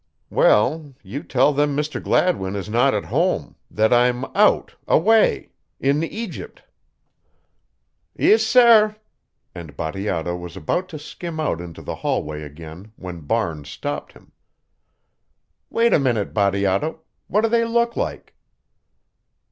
'""Well, 0.31 0.95
you 1.03 1.21
tell 1.21 1.53
them 1.53 1.77
Mr. 1.77 2.01
Gladwin 2.01 2.55
is 2.55 2.67
not 2.67 2.95
at 2.95 3.05
home 3.05 3.55
that 3.69 3.93
I'm 3.93 4.25
out, 4.35 4.73
away 4.87 5.51
in 5.79 6.03
Egypt." 6.03 6.63
"Ees, 8.17 8.43
sair," 8.43 8.95
and 9.53 9.77
Bateato 9.77 10.35
was 10.35 10.57
about 10.57 10.89
to 10.89 10.97
skim 10.97 11.39
out 11.39 11.61
into 11.61 11.83
the 11.83 11.97
hallway 12.01 12.41
again 12.41 12.93
when 12.95 13.19
Barnes 13.19 13.69
stopped 13.69 14.13
him. 14.13 14.31
"Wait 15.69 15.93
a 15.93 15.99
minute, 15.99 16.33
Bateato 16.33 17.01
what 17.27 17.41
do 17.41 17.49
they 17.49 17.63
look 17.63 17.95
like?" 17.95 18.33